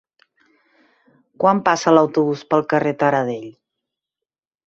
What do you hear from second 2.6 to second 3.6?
carrer Taradell?